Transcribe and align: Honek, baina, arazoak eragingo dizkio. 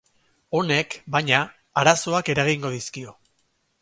Honek, 0.59 0.95
baina, 1.15 1.41
arazoak 1.83 2.33
eragingo 2.35 2.73
dizkio. 2.77 3.15